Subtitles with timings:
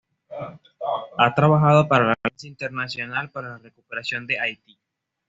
[1.19, 4.79] Ha trabajado para la Alianza Internacional para la recuperación de Haití.